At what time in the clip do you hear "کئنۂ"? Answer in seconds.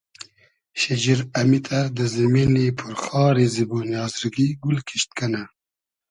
5.17-5.43